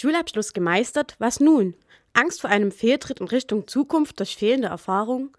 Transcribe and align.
Schulabschluss 0.00 0.52
gemeistert, 0.52 1.16
was 1.18 1.40
nun? 1.40 1.74
Angst 2.12 2.40
vor 2.40 2.50
einem 2.50 2.70
Fehltritt 2.70 3.18
in 3.18 3.26
Richtung 3.26 3.66
Zukunft 3.66 4.20
durch 4.20 4.36
fehlende 4.36 4.68
Erfahrung? 4.68 5.36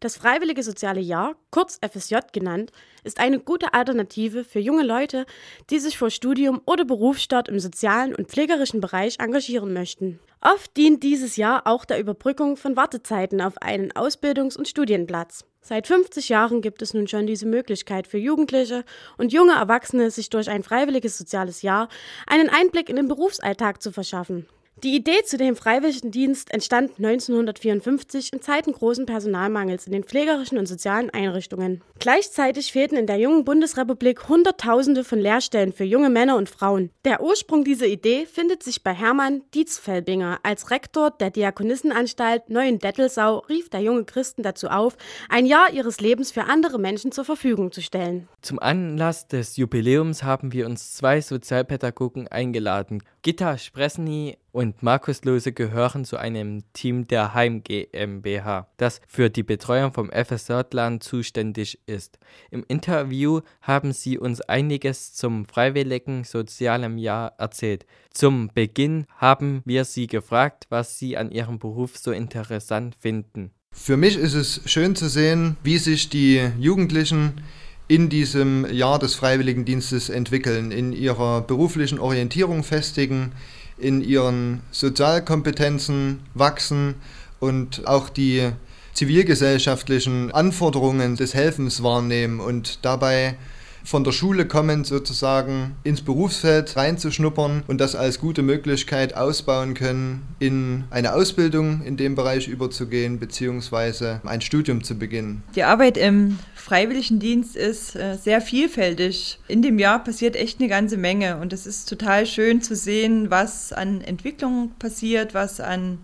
Das 0.00 0.16
Freiwillige 0.16 0.62
Soziale 0.62 1.00
Jahr, 1.00 1.34
kurz 1.50 1.80
FSJ 1.82 2.18
genannt, 2.32 2.70
ist 3.02 3.18
eine 3.18 3.40
gute 3.40 3.74
Alternative 3.74 4.44
für 4.44 4.60
junge 4.60 4.84
Leute, 4.84 5.26
die 5.70 5.80
sich 5.80 5.98
vor 5.98 6.10
Studium 6.10 6.60
oder 6.66 6.84
Berufsstart 6.84 7.48
im 7.48 7.58
sozialen 7.58 8.14
und 8.14 8.28
pflegerischen 8.28 8.80
Bereich 8.80 9.18
engagieren 9.18 9.72
möchten. 9.72 10.20
Oft 10.40 10.76
dient 10.76 11.02
dieses 11.02 11.34
Jahr 11.34 11.66
auch 11.66 11.84
der 11.84 11.98
Überbrückung 11.98 12.56
von 12.56 12.76
Wartezeiten 12.76 13.40
auf 13.40 13.60
einen 13.60 13.90
Ausbildungs- 13.90 14.56
und 14.56 14.68
Studienplatz. 14.68 15.44
Seit 15.62 15.88
50 15.88 16.28
Jahren 16.28 16.62
gibt 16.62 16.80
es 16.80 16.94
nun 16.94 17.08
schon 17.08 17.26
diese 17.26 17.46
Möglichkeit 17.46 18.06
für 18.06 18.18
Jugendliche 18.18 18.84
und 19.16 19.32
junge 19.32 19.54
Erwachsene, 19.54 20.12
sich 20.12 20.30
durch 20.30 20.48
ein 20.48 20.62
freiwilliges 20.62 21.18
soziales 21.18 21.62
Jahr 21.62 21.88
einen 22.28 22.48
Einblick 22.50 22.88
in 22.88 22.94
den 22.94 23.08
Berufsalltag 23.08 23.82
zu 23.82 23.90
verschaffen. 23.90 24.46
Die 24.84 24.94
Idee 24.94 25.24
zu 25.24 25.36
dem 25.36 25.56
Freiwilligendienst 25.56 26.54
entstand 26.54 26.92
1954 26.98 28.32
in 28.32 28.40
Zeiten 28.40 28.70
großen 28.70 29.06
Personalmangels 29.06 29.86
in 29.86 29.92
den 29.92 30.04
pflegerischen 30.04 30.56
und 30.56 30.66
sozialen 30.66 31.10
Einrichtungen. 31.10 31.82
Gleichzeitig 31.98 32.70
fehlten 32.70 32.96
in 32.96 33.08
der 33.08 33.18
jungen 33.18 33.44
Bundesrepublik 33.44 34.28
Hunderttausende 34.28 35.02
von 35.02 35.18
Lehrstellen 35.18 35.72
für 35.72 35.82
junge 35.82 36.10
Männer 36.10 36.36
und 36.36 36.48
Frauen. 36.48 36.90
Der 37.04 37.20
Ursprung 37.22 37.64
dieser 37.64 37.86
Idee 37.86 38.24
findet 38.26 38.62
sich 38.62 38.84
bei 38.84 38.94
Hermann 38.94 39.42
Dietzfelbinger. 39.52 40.38
Als 40.44 40.70
Rektor 40.70 41.10
der 41.10 41.30
Diakonissenanstalt 41.30 42.48
Neuendettelsau 42.48 43.38
rief 43.48 43.70
der 43.70 43.80
junge 43.80 44.04
Christen 44.04 44.44
dazu 44.44 44.68
auf, 44.68 44.96
ein 45.28 45.46
Jahr 45.46 45.72
ihres 45.72 46.00
Lebens 46.00 46.30
für 46.30 46.44
andere 46.44 46.78
Menschen 46.78 47.10
zur 47.10 47.24
Verfügung 47.24 47.72
zu 47.72 47.82
stellen. 47.82 48.28
Zum 48.42 48.60
Anlass 48.60 49.26
des 49.26 49.56
Jubiläums 49.56 50.22
haben 50.22 50.52
wir 50.52 50.66
uns 50.66 50.94
zwei 50.94 51.20
Sozialpädagogen 51.20 52.28
eingeladen. 52.28 53.02
Gitta 53.22 53.58
Spressny 53.58 54.38
und 54.52 54.82
Markus 54.82 55.24
Lose 55.24 55.52
gehören 55.52 56.04
zu 56.04 56.16
einem 56.16 56.62
Team 56.72 57.06
der 57.06 57.34
Heim 57.34 57.62
GmbH, 57.62 58.68
das 58.76 59.00
für 59.06 59.30
die 59.30 59.42
Betreuung 59.42 59.92
vom 59.92 60.10
FSJ-Land 60.10 61.02
zuständig 61.02 61.78
ist. 61.86 62.18
Im 62.50 62.64
Interview 62.68 63.40
haben 63.60 63.92
sie 63.92 64.18
uns 64.18 64.40
einiges 64.40 65.14
zum 65.14 65.46
freiwilligen 65.46 66.24
sozialen 66.24 66.98
Jahr 66.98 67.34
erzählt. 67.38 67.86
Zum 68.10 68.50
Beginn 68.54 69.06
haben 69.16 69.62
wir 69.64 69.84
sie 69.84 70.06
gefragt, 70.06 70.66
was 70.70 70.98
sie 70.98 71.16
an 71.16 71.30
ihrem 71.30 71.58
Beruf 71.58 71.96
so 71.96 72.12
interessant 72.12 72.96
finden. 72.98 73.52
Für 73.70 73.96
mich 73.96 74.16
ist 74.16 74.34
es 74.34 74.62
schön 74.64 74.96
zu 74.96 75.08
sehen, 75.08 75.56
wie 75.62 75.78
sich 75.78 76.08
die 76.08 76.50
Jugendlichen 76.58 77.42
in 77.88 78.10
diesem 78.10 78.70
Jahr 78.70 78.98
des 78.98 79.14
Freiwilligendienstes 79.14 80.10
entwickeln, 80.10 80.70
in 80.70 80.92
ihrer 80.92 81.40
beruflichen 81.40 81.98
Orientierung 81.98 82.62
festigen, 82.62 83.32
in 83.78 84.02
ihren 84.02 84.60
Sozialkompetenzen 84.70 86.20
wachsen 86.34 86.96
und 87.40 87.86
auch 87.86 88.10
die 88.10 88.50
zivilgesellschaftlichen 88.92 90.30
Anforderungen 90.32 91.16
des 91.16 91.32
Helfens 91.32 91.82
wahrnehmen 91.82 92.40
und 92.40 92.84
dabei 92.84 93.36
von 93.84 94.04
der 94.04 94.12
Schule 94.12 94.46
kommend 94.46 94.86
sozusagen 94.86 95.76
ins 95.84 96.02
Berufsfeld 96.02 96.76
reinzuschnuppern 96.76 97.62
und 97.66 97.80
das 97.80 97.94
als 97.94 98.18
gute 98.18 98.42
Möglichkeit 98.42 99.16
ausbauen 99.16 99.74
können, 99.74 100.26
in 100.38 100.84
eine 100.90 101.14
Ausbildung 101.14 101.82
in 101.82 101.96
dem 101.96 102.14
Bereich 102.14 102.48
überzugehen, 102.48 103.18
beziehungsweise 103.18 104.20
ein 104.24 104.40
Studium 104.40 104.84
zu 104.84 104.98
beginnen. 104.98 105.42
Die 105.54 105.62
Arbeit 105.62 105.96
im 105.96 106.38
Freiwilligendienst 106.54 107.56
ist 107.56 107.96
äh, 107.96 108.16
sehr 108.16 108.40
vielfältig. 108.40 109.38
In 109.48 109.62
dem 109.62 109.78
Jahr 109.78 110.04
passiert 110.04 110.36
echt 110.36 110.60
eine 110.60 110.68
ganze 110.68 110.96
Menge 110.96 111.38
und 111.38 111.52
es 111.52 111.66
ist 111.66 111.88
total 111.88 112.26
schön 112.26 112.60
zu 112.60 112.76
sehen, 112.76 113.30
was 113.30 113.72
an 113.72 114.00
Entwicklung 114.02 114.72
passiert, 114.78 115.34
was 115.34 115.60
an 115.60 115.98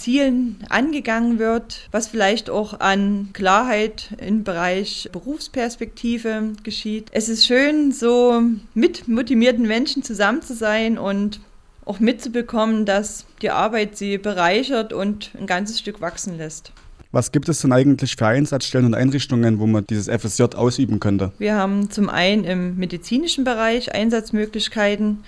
Zielen 0.00 0.64
angegangen 0.68 1.38
wird, 1.38 1.88
was 1.92 2.08
vielleicht 2.08 2.50
auch 2.50 2.80
an 2.80 3.28
Klarheit 3.32 4.14
im 4.18 4.44
Bereich 4.44 5.08
Berufsperspektive 5.12 6.54
geschieht. 6.62 7.08
Es 7.12 7.28
ist 7.28 7.46
schön, 7.46 7.92
so 7.92 8.42
mit 8.74 9.08
motivierten 9.08 9.66
Menschen 9.66 10.02
zusammen 10.02 10.42
zu 10.42 10.54
sein 10.54 10.98
und 10.98 11.40
auch 11.84 12.00
mitzubekommen, 12.00 12.86
dass 12.86 13.26
die 13.42 13.50
Arbeit 13.50 13.96
sie 13.96 14.18
bereichert 14.18 14.92
und 14.92 15.30
ein 15.38 15.46
ganzes 15.46 15.78
Stück 15.78 16.00
wachsen 16.00 16.36
lässt. 16.38 16.72
Was 17.12 17.32
gibt 17.32 17.48
es 17.48 17.60
denn 17.60 17.72
eigentlich 17.72 18.14
für 18.14 18.26
Einsatzstellen 18.26 18.86
und 18.86 18.94
Einrichtungen, 18.94 19.58
wo 19.58 19.66
man 19.66 19.84
dieses 19.84 20.06
FSJ 20.08 20.54
ausüben 20.54 21.00
könnte? 21.00 21.32
Wir 21.38 21.56
haben 21.56 21.90
zum 21.90 22.08
einen 22.08 22.44
im 22.44 22.76
medizinischen 22.76 23.42
Bereich 23.42 23.92
Einsatzmöglichkeiten. 23.92 25.24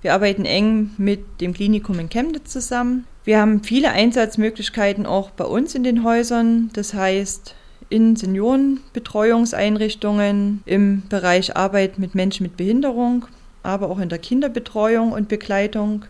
Wir 0.00 0.14
arbeiten 0.14 0.46
eng 0.46 0.92
mit 0.96 1.42
dem 1.42 1.52
Klinikum 1.52 1.98
in 1.98 2.08
Chemnitz 2.08 2.52
zusammen. 2.52 3.04
Wir 3.26 3.38
haben 3.40 3.62
viele 3.64 3.90
Einsatzmöglichkeiten 3.90 5.04
auch 5.04 5.30
bei 5.30 5.44
uns 5.44 5.74
in 5.74 5.82
den 5.82 6.04
Häusern. 6.04 6.70
Das 6.74 6.94
heißt, 6.94 7.56
in 7.88 8.14
Seniorenbetreuungseinrichtungen, 8.14 10.62
im 10.64 11.02
Bereich 11.08 11.56
Arbeit 11.56 11.98
mit 11.98 12.14
Menschen 12.14 12.44
mit 12.44 12.56
Behinderung, 12.56 13.26
aber 13.64 13.90
auch 13.90 13.98
in 13.98 14.08
der 14.08 14.20
Kinderbetreuung 14.20 15.10
und 15.10 15.28
Begleitung. 15.28 16.04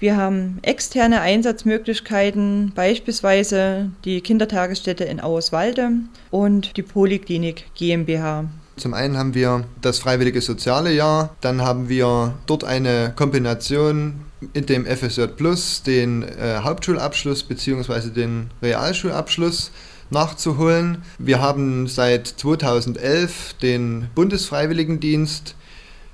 Wir 0.00 0.16
haben 0.16 0.58
externe 0.62 1.20
Einsatzmöglichkeiten, 1.20 2.72
beispielsweise 2.74 3.92
die 4.04 4.20
Kindertagesstätte 4.20 5.04
in 5.04 5.20
Auerswalde 5.20 5.90
und 6.32 6.76
die 6.76 6.82
Poliklinik 6.82 7.66
GmbH. 7.76 8.46
Zum 8.82 8.94
einen 8.94 9.16
haben 9.16 9.32
wir 9.32 9.62
das 9.80 10.00
Freiwillige 10.00 10.40
Soziale 10.40 10.92
Jahr, 10.92 11.36
dann 11.40 11.62
haben 11.62 11.88
wir 11.88 12.34
dort 12.46 12.64
eine 12.64 13.12
Kombination 13.14 14.22
in 14.54 14.66
dem 14.66 14.86
FSJ 14.86 15.26
Plus, 15.36 15.84
den 15.84 16.24
äh, 16.24 16.58
Hauptschulabschluss 16.64 17.44
bzw. 17.44 18.10
den 18.10 18.50
Realschulabschluss 18.60 19.70
nachzuholen. 20.10 21.04
Wir 21.18 21.40
haben 21.40 21.86
seit 21.86 22.26
2011 22.26 23.54
den 23.62 24.08
Bundesfreiwilligendienst 24.16 25.54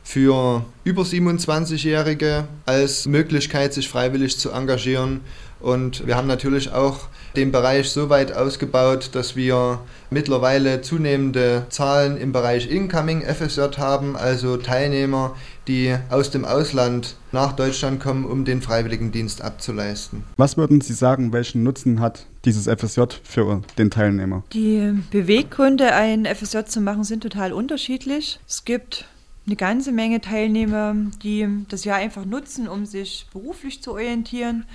für 0.08 0.64
über 0.84 1.02
27-Jährige 1.02 2.48
als 2.64 3.04
Möglichkeit, 3.04 3.74
sich 3.74 3.90
freiwillig 3.90 4.38
zu 4.38 4.50
engagieren. 4.50 5.20
Und 5.60 6.06
wir 6.06 6.16
haben 6.16 6.26
natürlich 6.26 6.72
auch 6.72 7.08
den 7.36 7.52
Bereich 7.52 7.90
so 7.90 8.08
weit 8.08 8.32
ausgebaut, 8.32 9.10
dass 9.12 9.36
wir 9.36 9.80
mittlerweile 10.08 10.80
zunehmende 10.80 11.66
Zahlen 11.68 12.16
im 12.16 12.32
Bereich 12.32 12.70
Incoming 12.70 13.20
FSJ 13.20 13.76
haben, 13.76 14.16
also 14.16 14.56
Teilnehmer, 14.56 15.36
die 15.66 15.94
aus 16.08 16.30
dem 16.30 16.46
Ausland 16.46 17.16
nach 17.30 17.52
Deutschland 17.52 18.00
kommen, 18.00 18.24
um 18.24 18.46
den 18.46 18.62
Freiwilligendienst 18.62 19.42
abzuleisten. 19.42 20.24
Was 20.38 20.56
würden 20.56 20.80
Sie 20.80 20.94
sagen, 20.94 21.34
welchen 21.34 21.64
Nutzen 21.64 22.00
hat 22.00 22.24
dieses 22.46 22.64
FSJ 22.64 23.02
für 23.22 23.60
den 23.76 23.90
Teilnehmer? 23.90 24.42
Die 24.54 24.94
Beweggründe, 25.10 25.92
ein 25.92 26.24
FSJ 26.24 26.64
zu 26.64 26.80
machen, 26.80 27.04
sind 27.04 27.22
total 27.22 27.52
unterschiedlich. 27.52 28.40
Es 28.48 28.64
gibt 28.64 29.04
eine 29.48 29.56
ganze 29.56 29.92
Menge 29.92 30.20
Teilnehmer, 30.20 30.94
die 31.22 31.48
das 31.68 31.84
Jahr 31.84 31.96
einfach 31.96 32.26
nutzen, 32.26 32.68
um 32.68 32.84
sich 32.84 33.26
beruflich 33.32 33.82
zu 33.82 33.92
orientieren, 33.92 34.66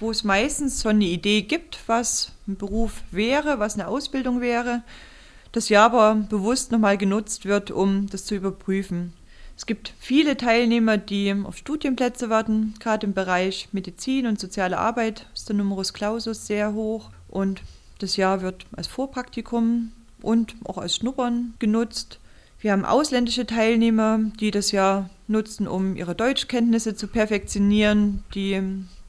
wo 0.00 0.10
es 0.10 0.22
meistens 0.22 0.82
schon 0.82 0.96
eine 0.96 1.06
Idee 1.06 1.40
gibt, 1.40 1.78
was 1.86 2.32
ein 2.46 2.56
Beruf 2.56 3.02
wäre, 3.10 3.58
was 3.58 3.74
eine 3.74 3.88
Ausbildung 3.88 4.42
wäre, 4.42 4.82
das 5.52 5.70
Jahr 5.70 5.86
aber 5.86 6.14
bewusst 6.28 6.72
nochmal 6.72 6.98
genutzt 6.98 7.46
wird, 7.46 7.70
um 7.70 8.06
das 8.10 8.26
zu 8.26 8.34
überprüfen. 8.34 9.14
Es 9.56 9.64
gibt 9.64 9.94
viele 9.98 10.36
Teilnehmer, 10.36 10.98
die 10.98 11.34
auf 11.44 11.56
Studienplätze 11.56 12.28
warten, 12.28 12.74
gerade 12.80 13.06
im 13.06 13.14
Bereich 13.14 13.70
Medizin 13.72 14.26
und 14.26 14.38
soziale 14.38 14.76
Arbeit 14.76 15.26
ist 15.32 15.48
der 15.48 15.56
Numerus 15.56 15.94
Clausus 15.94 16.46
sehr 16.46 16.74
hoch 16.74 17.10
und 17.28 17.62
das 17.98 18.18
Jahr 18.18 18.42
wird 18.42 18.66
als 18.72 18.88
Vorpraktikum 18.88 19.92
und 20.20 20.54
auch 20.64 20.76
als 20.76 20.96
Schnuppern 20.96 21.54
genutzt. 21.58 22.18
Wir 22.62 22.70
haben 22.70 22.84
ausländische 22.84 23.44
Teilnehmer, 23.44 24.20
die 24.38 24.52
das 24.52 24.70
Jahr 24.70 25.10
nutzen, 25.26 25.66
um 25.66 25.96
ihre 25.96 26.14
Deutschkenntnisse 26.14 26.94
zu 26.94 27.08
perfektionieren, 27.08 28.22
die 28.36 28.62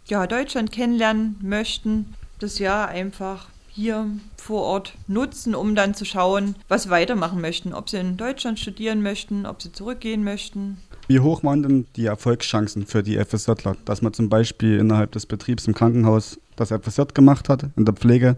ja, 0.08 0.26
Deutschland 0.26 0.72
kennenlernen 0.72 1.36
möchten, 1.40 2.16
das 2.40 2.58
Jahr 2.58 2.88
einfach 2.88 3.50
hier 3.70 4.08
vor 4.38 4.64
Ort 4.64 4.96
nutzen, 5.08 5.54
um 5.54 5.76
dann 5.76 5.94
zu 5.94 6.04
schauen, 6.04 6.56
was 6.68 6.84
sie 6.84 6.90
weitermachen 6.90 7.42
möchten. 7.42 7.76
Ob 7.76 7.92
sie 7.92 7.98
in 7.98 8.18
Deutschland 8.18 8.60
studieren 8.60 9.04
möchten, 9.04 9.46
ob 9.46 9.62
sie 9.62 9.72
zurückgehen 9.72 10.24
möchten. 10.24 10.78
Wie 11.08 11.20
hoch 11.20 11.44
waren 11.44 11.62
denn 11.62 11.86
die 11.96 12.08
Erfolgschancen 12.08 12.88
für 12.88 13.04
die 13.04 13.24
FSJler, 13.24 13.78
dass 13.86 14.02
man 14.02 14.14
zum 14.14 14.30
Beispiel 14.30 14.80
innerhalb 14.80 15.12
des 15.12 15.28
Betriebs 15.28 15.68
im 15.68 15.76
Krankenhaus 15.76 16.40
das 16.56 16.70
FSJ 16.70 17.04
gemacht 17.14 17.50
hat, 17.50 17.68
in 17.76 17.86
der 17.86 17.94
Pflege 17.94 18.36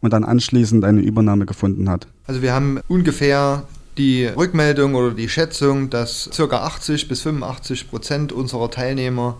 und 0.00 0.14
dann 0.14 0.24
anschließend 0.24 0.82
eine 0.82 1.02
Übernahme 1.02 1.44
gefunden 1.44 1.90
hat? 1.90 2.06
Also 2.26 2.40
wir 2.40 2.54
haben 2.54 2.80
ungefähr 2.88 3.64
die 3.98 4.26
Rückmeldung 4.26 4.94
oder 4.94 5.12
die 5.12 5.28
Schätzung, 5.28 5.90
dass 5.90 6.30
ca. 6.36 6.44
80 6.44 7.08
bis 7.08 7.22
85 7.22 7.90
Prozent 7.90 8.32
unserer 8.32 8.70
Teilnehmer 8.70 9.38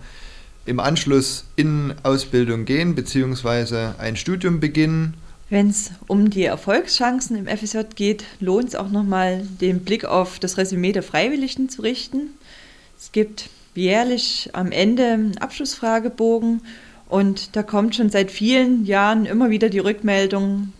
im 0.64 0.80
Anschluss 0.80 1.44
in 1.54 1.94
Ausbildung 2.02 2.64
gehen 2.64 2.94
bzw. 2.94 3.92
ein 3.98 4.16
Studium 4.16 4.60
beginnen. 4.60 5.14
Wenn 5.48 5.70
es 5.70 5.92
um 6.08 6.28
die 6.28 6.44
Erfolgschancen 6.44 7.36
im 7.36 7.46
FSJ 7.46 7.78
geht, 7.94 8.24
lohnt 8.40 8.68
es 8.68 8.74
auch 8.74 8.90
nochmal 8.90 9.46
den 9.60 9.80
Blick 9.80 10.04
auf 10.04 10.40
das 10.40 10.58
Resümee 10.58 10.92
der 10.92 11.04
Freiwilligen 11.04 11.68
zu 11.68 11.82
richten. 11.82 12.30
Es 12.98 13.12
gibt 13.12 13.48
jährlich 13.74 14.50
am 14.54 14.72
Ende 14.72 15.04
einen 15.04 15.38
Abschlussfragebogen 15.38 16.62
und 17.08 17.54
da 17.54 17.62
kommt 17.62 17.94
schon 17.94 18.10
seit 18.10 18.32
vielen 18.32 18.84
Jahren 18.86 19.26
immer 19.26 19.50
wieder 19.50 19.68
die 19.68 19.78
Rückmeldung, 19.78 20.72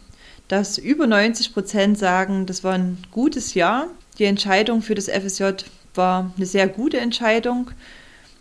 dass 0.48 0.78
über 0.78 1.06
90 1.06 1.52
Prozent 1.52 1.98
sagen, 1.98 2.46
das 2.46 2.62
war 2.62 2.74
ein 2.74 2.98
gutes 3.10 3.54
Jahr. 3.54 3.88
Die 4.18 4.24
Entscheidung 4.24 4.82
für 4.82 4.94
das 4.94 5.08
FSJ 5.08 5.64
war 5.94 6.32
eine 6.36 6.46
sehr 6.46 6.68
gute 6.68 6.98
Entscheidung. 6.98 7.70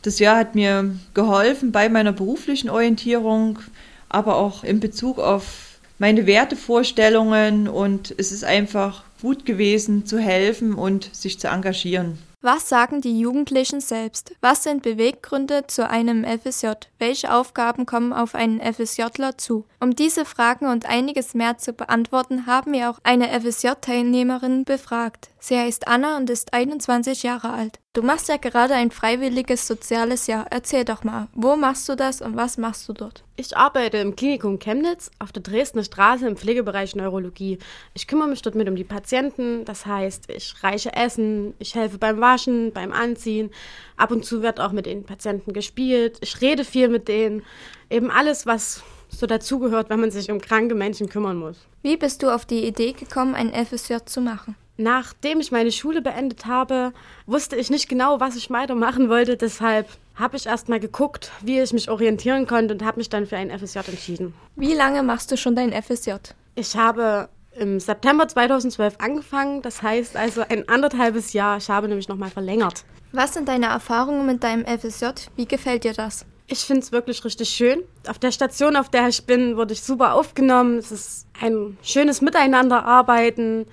Das 0.01 0.19
Jahr 0.19 0.37
hat 0.37 0.55
mir 0.55 0.95
geholfen 1.13 1.71
bei 1.71 1.89
meiner 1.89 2.11
beruflichen 2.11 2.69
Orientierung, 2.69 3.59
aber 4.07 4.35
auch 4.35 4.63
in 4.63 4.79
Bezug 4.79 5.17
auf 5.19 5.79
meine 5.97 6.27
Wertevorstellungen 6.27 7.67
und 7.67 8.13
es 8.17 8.31
ist 8.31 8.43
einfach 8.43 9.03
gut 9.21 9.45
gewesen 9.45 10.05
zu 10.05 10.19
helfen 10.19 10.73
und 10.73 11.09
sich 11.15 11.39
zu 11.39 11.47
engagieren. 11.47 12.19
Was 12.47 12.69
sagen 12.69 13.01
die 13.01 13.19
Jugendlichen 13.19 13.81
selbst? 13.81 14.35
Was 14.39 14.61
sind 14.61 14.83
Beweggründe 14.83 15.65
zu 15.65 15.89
einem 15.89 16.23
FSJ? 16.23 16.73
Welche 16.99 17.33
Aufgaben 17.33 17.87
kommen 17.87 18.13
auf 18.13 18.35
einen 18.35 18.61
FSJler 18.61 19.39
zu? 19.39 19.65
Um 19.79 19.95
diese 19.95 20.25
Fragen 20.25 20.67
und 20.67 20.85
einiges 20.85 21.33
mehr 21.33 21.57
zu 21.57 21.73
beantworten, 21.73 22.45
haben 22.45 22.73
wir 22.73 22.91
auch 22.91 22.99
eine 23.01 23.29
FSJ-Teilnehmerin 23.29 24.63
befragt. 24.63 25.31
Sie 25.39 25.57
heißt 25.57 25.87
Anna 25.87 26.17
und 26.17 26.29
ist 26.29 26.53
21 26.53 27.23
Jahre 27.23 27.51
alt. 27.51 27.79
Du 27.93 28.01
machst 28.01 28.27
ja 28.27 28.35
gerade 28.35 28.73
ein 28.73 28.91
freiwilliges 28.91 29.67
soziales 29.67 30.27
Jahr. 30.27 30.47
Erzähl 30.49 30.83
doch 30.83 31.05
mal, 31.05 31.29
wo 31.33 31.55
machst 31.55 31.87
du 31.87 31.95
das 31.95 32.19
und 32.21 32.35
was 32.35 32.57
machst 32.57 32.89
du 32.89 32.93
dort? 32.93 33.23
Ich 33.37 33.55
arbeite 33.55 33.97
im 33.99 34.15
Klinikum 34.17 34.59
Chemnitz 34.59 35.11
auf 35.19 35.31
der 35.31 35.43
Dresdner 35.43 35.83
Straße 35.83 36.27
im 36.27 36.35
Pflegebereich 36.35 36.95
Neurologie. 36.95 37.59
Ich 37.93 38.07
kümmere 38.07 38.27
mich 38.27 38.41
dort 38.41 38.55
mit 38.55 38.67
um 38.67 38.75
die 38.75 38.83
Patienten, 38.83 39.63
das 39.65 39.85
heißt, 39.85 40.29
ich 40.29 40.61
reiche 40.61 40.93
Essen, 40.93 41.53
ich 41.59 41.75
helfe 41.75 41.97
beim 41.97 42.19
Waschen, 42.35 42.71
beim 42.73 42.91
Anziehen. 42.91 43.49
Ab 43.97 44.11
und 44.11 44.25
zu 44.25 44.41
wird 44.41 44.59
auch 44.59 44.71
mit 44.71 44.85
den 44.85 45.03
Patienten 45.03 45.53
gespielt. 45.53 46.17
Ich 46.21 46.41
rede 46.41 46.65
viel 46.65 46.89
mit 46.89 47.07
denen. 47.07 47.43
Eben 47.89 48.11
alles, 48.11 48.45
was 48.45 48.83
so 49.09 49.25
dazugehört, 49.25 49.89
wenn 49.89 50.01
man 50.01 50.11
sich 50.11 50.29
um 50.29 50.41
kranke 50.41 50.75
Menschen 50.75 51.07
kümmern 51.07 51.37
muss. 51.37 51.57
Wie 51.81 51.95
bist 51.95 52.23
du 52.23 52.29
auf 52.33 52.45
die 52.45 52.65
Idee 52.65 52.91
gekommen, 52.91 53.35
ein 53.35 53.53
FSJ 53.53 53.97
zu 54.05 54.19
machen? 54.19 54.55
Nachdem 54.77 55.39
ich 55.39 55.53
meine 55.53 55.71
Schule 55.71 56.01
beendet 56.01 56.45
habe, 56.45 56.91
wusste 57.25 57.55
ich 57.55 57.69
nicht 57.69 57.87
genau, 57.87 58.19
was 58.19 58.35
ich 58.35 58.49
weitermachen 58.49 59.07
wollte. 59.07 59.37
Deshalb 59.37 59.87
habe 60.15 60.35
ich 60.35 60.47
erst 60.47 60.67
mal 60.67 60.81
geguckt, 60.81 61.31
wie 61.41 61.61
ich 61.61 61.71
mich 61.71 61.89
orientieren 61.89 62.45
konnte 62.45 62.73
und 62.73 62.83
habe 62.83 62.97
mich 62.97 63.07
dann 63.07 63.25
für 63.25 63.37
ein 63.37 63.57
FSJ 63.57 63.79
entschieden. 63.87 64.33
Wie 64.57 64.73
lange 64.73 65.01
machst 65.03 65.31
du 65.31 65.37
schon 65.37 65.55
dein 65.55 65.71
FSJ? 65.71 66.11
Ich 66.55 66.75
habe 66.75 67.29
im 67.59 67.79
September 67.79 68.27
2012 68.27 68.95
angefangen, 68.99 69.61
das 69.61 69.81
heißt 69.81 70.15
also 70.17 70.41
ein 70.47 70.67
anderthalbes 70.67 71.33
Jahr. 71.33 71.57
Ich 71.57 71.69
habe 71.69 71.87
nämlich 71.87 72.07
nochmal 72.07 72.29
verlängert. 72.29 72.83
Was 73.11 73.33
sind 73.33 73.47
deine 73.47 73.67
Erfahrungen 73.67 74.25
mit 74.25 74.43
deinem 74.43 74.65
FSJ? 74.65 75.05
Wie 75.35 75.45
gefällt 75.45 75.83
dir 75.83 75.93
das? 75.93 76.25
Ich 76.47 76.59
finde 76.59 76.81
es 76.81 76.91
wirklich 76.91 77.23
richtig 77.25 77.49
schön. 77.49 77.81
Auf 78.07 78.19
der 78.19 78.31
Station, 78.31 78.75
auf 78.75 78.89
der 78.89 79.07
ich 79.07 79.25
bin, 79.25 79.57
wurde 79.57 79.73
ich 79.73 79.81
super 79.81 80.13
aufgenommen. 80.13 80.77
Es 80.77 80.91
ist 80.91 81.27
ein 81.41 81.77
schönes 81.81 82.21
Miteinanderarbeiten 82.21 83.65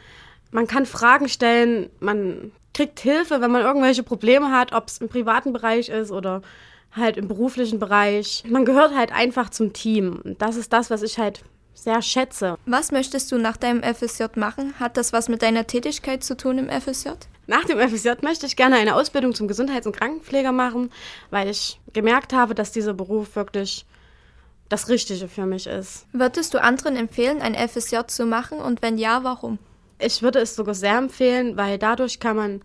man 0.52 0.66
kann 0.66 0.86
Fragen 0.86 1.28
stellen, 1.28 1.90
man 1.98 2.52
kriegt 2.72 3.00
Hilfe, 3.00 3.40
wenn 3.40 3.50
man 3.50 3.62
irgendwelche 3.62 4.02
Probleme 4.02 4.50
hat, 4.50 4.72
ob 4.72 4.88
es 4.88 4.98
im 4.98 5.08
privaten 5.08 5.52
Bereich 5.52 5.88
ist 5.88 6.12
oder 6.12 6.42
halt 6.92 7.16
im 7.16 7.26
beruflichen 7.26 7.78
Bereich. 7.78 8.44
Man 8.46 8.64
gehört 8.64 8.94
halt 8.94 9.12
einfach 9.12 9.50
zum 9.50 9.72
Team. 9.72 10.20
Und 10.22 10.40
das 10.40 10.56
ist 10.56 10.72
das, 10.72 10.90
was 10.90 11.02
ich 11.02 11.18
halt 11.18 11.42
sehr 11.74 12.02
schätze. 12.02 12.58
Was 12.66 12.92
möchtest 12.92 13.32
du 13.32 13.38
nach 13.38 13.56
deinem 13.56 13.82
FSJ 13.82 14.24
machen? 14.36 14.74
Hat 14.78 14.96
das 14.96 15.12
was 15.12 15.28
mit 15.28 15.42
deiner 15.42 15.66
Tätigkeit 15.66 16.22
zu 16.22 16.36
tun 16.36 16.58
im 16.58 16.68
FSJ? 16.68 17.10
Nach 17.46 17.64
dem 17.64 17.78
FSJ 17.78 18.10
möchte 18.22 18.46
ich 18.46 18.56
gerne 18.56 18.76
eine 18.76 18.94
Ausbildung 18.94 19.34
zum 19.34 19.48
Gesundheits- 19.48 19.86
und 19.86 19.96
Krankenpfleger 19.96 20.52
machen, 20.52 20.90
weil 21.30 21.48
ich 21.48 21.80
gemerkt 21.92 22.32
habe, 22.32 22.54
dass 22.54 22.72
dieser 22.72 22.94
Beruf 22.94 23.34
wirklich 23.34 23.84
das 24.68 24.88
Richtige 24.88 25.28
für 25.28 25.44
mich 25.44 25.66
ist. 25.66 26.06
Würdest 26.12 26.54
du 26.54 26.62
anderen 26.62 26.96
empfehlen, 26.96 27.42
ein 27.42 27.54
FSJ 27.54 28.06
zu 28.06 28.26
machen 28.26 28.58
und 28.58 28.80
wenn 28.80 28.96
ja, 28.96 29.24
warum? 29.24 29.58
Ich 29.98 30.22
würde 30.22 30.38
es 30.40 30.54
sogar 30.54 30.74
sehr 30.74 30.96
empfehlen, 30.96 31.56
weil 31.56 31.78
dadurch 31.78 32.20
kann 32.20 32.36
man 32.36 32.62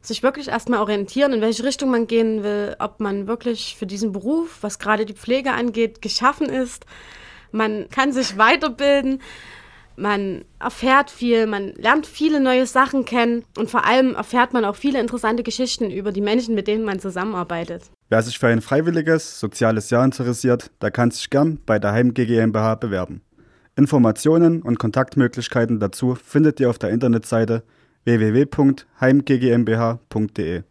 sich 0.00 0.22
wirklich 0.22 0.48
erstmal 0.48 0.80
orientieren, 0.80 1.32
in 1.32 1.40
welche 1.40 1.64
Richtung 1.64 1.90
man 1.90 2.06
gehen 2.06 2.42
will, 2.42 2.76
ob 2.78 3.00
man 3.00 3.26
wirklich 3.26 3.76
für 3.78 3.86
diesen 3.86 4.12
Beruf, 4.12 4.58
was 4.62 4.78
gerade 4.78 5.06
die 5.06 5.14
Pflege 5.14 5.52
angeht, 5.52 6.02
geschaffen 6.02 6.48
ist. 6.48 6.84
Man 7.54 7.88
kann 7.88 8.12
sich 8.12 8.36
weiterbilden, 8.36 9.20
man 9.96 10.44
erfährt 10.58 11.08
viel, 11.08 11.46
man 11.46 11.72
lernt 11.76 12.04
viele 12.04 12.40
neue 12.40 12.66
Sachen 12.66 13.04
kennen 13.04 13.44
und 13.56 13.70
vor 13.70 13.86
allem 13.86 14.16
erfährt 14.16 14.52
man 14.52 14.64
auch 14.64 14.74
viele 14.74 15.00
interessante 15.00 15.44
Geschichten 15.44 15.88
über 15.88 16.10
die 16.10 16.20
Menschen, 16.20 16.56
mit 16.56 16.66
denen 16.66 16.84
man 16.84 16.98
zusammenarbeitet. 16.98 17.84
Wer 18.08 18.22
sich 18.22 18.40
für 18.40 18.48
ein 18.48 18.60
freiwilliges 18.60 19.38
soziales 19.38 19.90
Jahr 19.90 20.04
interessiert, 20.04 20.72
der 20.82 20.90
kann 20.90 21.12
sich 21.12 21.30
gern 21.30 21.60
bei 21.64 21.78
der 21.78 21.92
Heim 21.92 22.12
GmbH 22.12 22.74
bewerben. 22.74 23.20
Informationen 23.76 24.60
und 24.60 24.80
Kontaktmöglichkeiten 24.80 25.78
dazu 25.78 26.16
findet 26.16 26.58
ihr 26.58 26.70
auf 26.70 26.78
der 26.78 26.90
Internetseite 26.90 27.62
www.heimggmbh.de. 28.04 30.62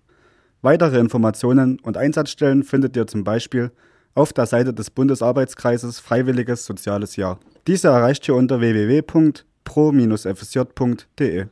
Weitere 0.61 0.99
Informationen 0.99 1.79
und 1.79 1.95
Einsatzstellen 1.95 2.63
findet 2.63 2.97
ihr 2.97 3.07
zum 3.07 3.23
Beispiel 3.23 3.71
auf 4.15 4.33
der 4.33 4.45
Seite 4.45 4.73
des 4.73 4.89
Bundesarbeitskreises 4.89 5.99
Freiwilliges 5.99 6.65
Soziales 6.65 7.15
Jahr. 7.15 7.39
Diese 7.67 7.89
erreicht 7.89 8.27
ihr 8.27 8.35
unter 8.35 8.59
www.pro-fsj.de. 8.59 11.41